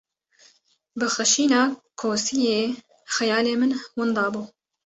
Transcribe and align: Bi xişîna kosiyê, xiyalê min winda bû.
Bi 0.97 1.07
xişîna 1.15 1.61
kosiyê, 1.99 2.57
xiyalê 3.13 3.53
min 3.59 3.71
winda 3.95 4.25
bû. 4.33 4.41